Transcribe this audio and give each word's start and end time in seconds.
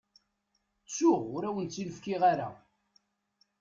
Ttuɣ, 0.87 1.21
ur 1.35 1.43
awent-tt-in-fkiɣ 1.49 2.21
ara. 2.31 2.49